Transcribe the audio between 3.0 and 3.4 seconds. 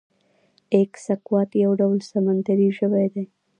دی